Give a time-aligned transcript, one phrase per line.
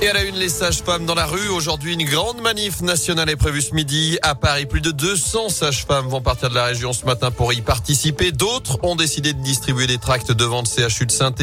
[0.00, 1.48] Et à la une, les sages-femmes dans la rue.
[1.48, 4.16] Aujourd'hui, une grande manif nationale est prévue ce midi.
[4.22, 7.62] À Paris, plus de 200 sages-femmes vont partir de la région ce matin pour y
[7.62, 8.30] participer.
[8.30, 11.34] D'autres ont décidé de distribuer des tracts devant le CHU de saint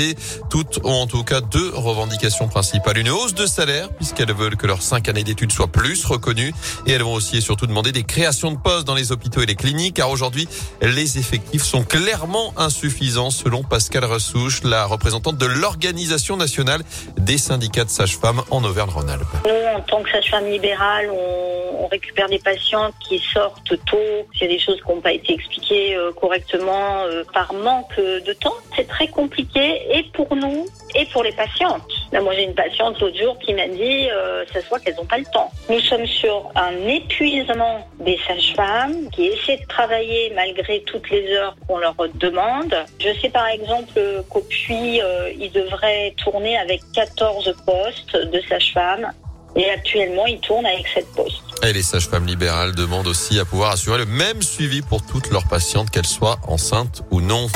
[0.50, 2.98] Toutes ont en tout cas deux revendications principales.
[2.98, 6.54] Une hausse de salaire, puisqu'elles veulent que leurs cinq années d'études soient plus reconnues.
[6.86, 9.46] Et elles vont aussi et surtout demander des créations de postes dans les hôpitaux et
[9.46, 10.48] les cliniques, car aujourd'hui,
[10.82, 16.84] les effectifs sont clairement insuffisants, selon Pascal Ressouche, la représentante de l'Organisation nationale
[17.18, 19.26] des syndicats de sages-femmes en Auvergne-Rhône-Alpes.
[19.46, 24.28] Nous, en tant que sage-femme libérale, on, récupère des patients qui sortent tôt.
[24.38, 28.56] C'est des choses qui n'ont pas été expliquées euh, correctement euh, par manque de temps.
[28.76, 31.88] C'est très compliqué et pour nous et pour les patientes.
[32.22, 35.06] Moi, j'ai une patiente l'autre jour qui m'a dit, euh, ça se voit qu'elles n'ont
[35.06, 35.52] pas le temps.
[35.70, 41.56] Nous sommes sur un épuisement des sages-femmes qui essaient de travailler malgré toutes les heures
[41.68, 42.76] qu'on leur demande.
[43.00, 49.12] Je sais par exemple qu'au Puy, euh, ils devraient tourner avec 14 postes de sages-femmes.
[49.58, 51.42] Et actuellement, ils tournent avec 7 postes.
[51.64, 55.48] Et les sages-femmes libérales demandent aussi à pouvoir assurer le même suivi pour toutes leurs
[55.48, 57.48] patientes, qu'elles soient enceintes ou non.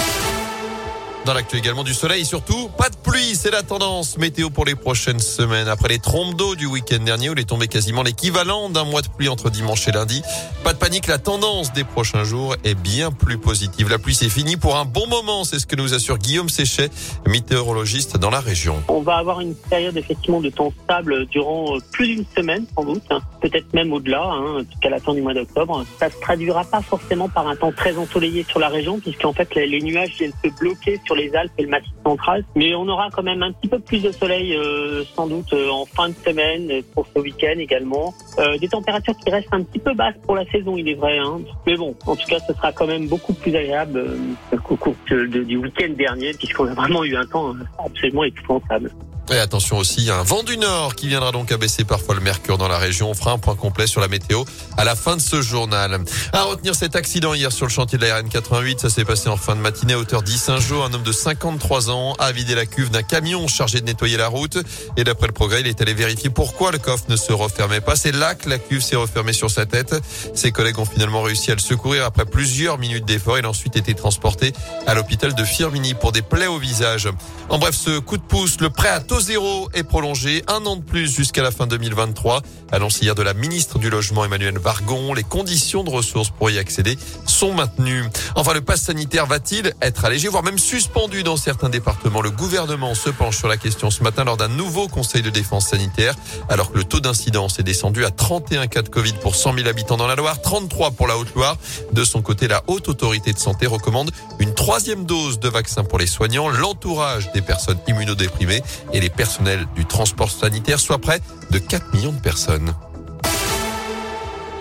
[1.26, 4.76] Dans l'actu également du soleil, surtout pas de pluie, c'est la tendance météo pour les
[4.76, 5.68] prochaines semaines.
[5.68, 9.02] Après les trompes d'eau du week-end dernier où il est tombé quasiment l'équivalent d'un mois
[9.02, 10.24] de pluie entre dimanche et lundi,
[10.64, 13.90] pas de panique, la tendance des prochains jours est bien plus positive.
[13.90, 16.90] La pluie c'est fini pour un bon moment, c'est ce que nous assure Guillaume Séchet,
[17.28, 18.82] météorologiste dans la région.
[18.88, 22.86] On va avoir une période effectivement de temps stable durant euh, plus d'une semaine sans
[22.86, 23.20] doute, hein.
[23.42, 25.86] peut-être même au-delà, hein, jusqu'à la fin du mois d'octobre.
[26.00, 29.54] Ça se traduira pas forcément par un temps très ensoleillé sur la région puisqu'en fait
[29.56, 32.44] les nuages viennent se bloquer les Alpes et le Massif central.
[32.56, 35.70] Mais on aura quand même un petit peu plus de soleil euh, sans doute euh,
[35.70, 38.14] en fin de semaine pour ce week-end également.
[38.40, 41.18] Euh, des températures qui restent un petit peu basses pour la saison, il est vrai.
[41.18, 41.40] Hein.
[41.66, 44.18] Mais bon, en tout cas, ce sera quand même beaucoup plus agréable
[44.64, 48.92] qu'au cours du week-end dernier, puisqu'on a vraiment eu un temps absolument épouvantable.
[49.32, 52.68] Et attention aussi, un vent du nord qui viendra donc abaisser parfois le mercure dans
[52.68, 53.12] la région.
[53.12, 54.44] On fera un point complet sur la météo
[54.76, 56.00] à la fin de ce journal.
[56.34, 58.80] À retenir cet accident hier sur le chantier de la RN88.
[58.80, 60.82] Ça s'est passé en fin de matinée à hauteur d'Issingeau.
[60.82, 64.30] Un homme de 53 ans a vidé la cuve d'un camion chargé de nettoyer la
[64.30, 64.58] route.
[64.98, 67.96] Et d'après le progrès, il est allé vérifier pourquoi le coffre ne se refermait pas.
[67.96, 69.94] C'est là que la cuve s'est refermée sur sa tête.
[70.34, 73.38] Ses collègues ont finalement réussi à le secourir après plusieurs minutes d'effort.
[73.38, 74.54] Il a ensuite été transporté
[74.88, 77.08] à l'hôpital de Firmini pour des plaies au visage.
[77.50, 80.82] En bref, ce coup de pouce, le prêt à zéro est prolongé un an de
[80.82, 82.42] plus jusqu'à la fin 2023.
[82.72, 85.14] Annonce hier de la ministre du Logement Emmanuel Vargon.
[85.14, 88.04] Les conditions de ressources pour y accéder sont maintenues.
[88.36, 92.22] Enfin, le pass sanitaire va-t-il être allégé, voire même suspendu dans certains départements?
[92.22, 95.68] Le gouvernement se penche sur la question ce matin lors d'un nouveau conseil de défense
[95.68, 96.16] sanitaire,
[96.48, 99.68] alors que le taux d'incidence est descendu à 31 cas de Covid pour 100 000
[99.68, 101.58] habitants dans la Loire, 33 pour la Haute-Loire.
[101.94, 106.00] De son côté, la Haute Autorité de Santé recommande une troisième dose de vaccin pour
[106.00, 108.62] les soignants, l'entourage des personnes immunodéprimées
[108.92, 112.74] et les personnels du transport sanitaire, soit près de 4 millions de personnes.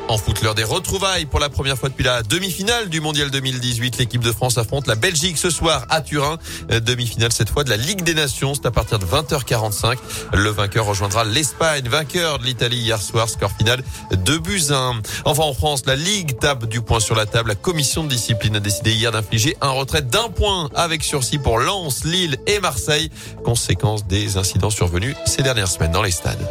[0.09, 3.99] En foot, l'heure des retrouvailles pour la première fois depuis la demi-finale du Mondial 2018.
[3.99, 6.39] L'équipe de France affronte la Belgique ce soir à Turin.
[6.71, 8.55] Euh, demi-finale cette fois de la Ligue des Nations.
[8.55, 9.99] C'est à partir de 20h45.
[10.33, 13.29] Le vainqueur rejoindra l'Espagne, vainqueur de l'Italie hier soir.
[13.29, 14.73] Score final de buts
[15.27, 17.51] Enfin en France, la Ligue tape du point sur la table.
[17.51, 21.59] La commission de discipline a décidé hier d'infliger un retrait d'un point avec sursis pour
[21.59, 23.11] Lens, Lille et Marseille.
[23.45, 26.49] Conséquence des incidents survenus ces dernières semaines dans les stades.